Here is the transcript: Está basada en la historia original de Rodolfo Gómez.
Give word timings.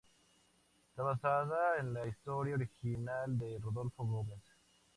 Está 0.89 1.03
basada 1.03 1.77
en 1.79 1.93
la 1.93 2.07
historia 2.07 2.55
original 2.55 3.37
de 3.37 3.59
Rodolfo 3.59 4.03
Gómez. 4.03 4.41